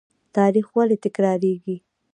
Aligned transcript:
تاریخ 0.35 0.67
ولې 0.75 0.97
تکراریږي؟ 1.03 1.75